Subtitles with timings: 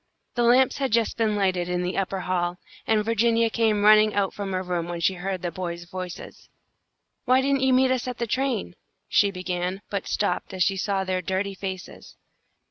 [0.33, 2.57] The lamps had just been lighted in the upper hall,
[2.87, 6.49] and Virginia came running out from her room when she heard the boys' voices.
[7.25, 8.75] "Why didn't you meet us at the train?"
[9.07, 12.15] she began, but stopped as she saw their dirty faces.